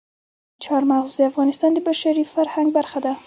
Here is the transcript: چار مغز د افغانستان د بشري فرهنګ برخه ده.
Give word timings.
چار 0.63 0.83
مغز 0.91 1.11
د 1.17 1.21
افغانستان 1.31 1.71
د 1.73 1.79
بشري 1.87 2.23
فرهنګ 2.33 2.67
برخه 2.77 2.99
ده. 3.05 3.13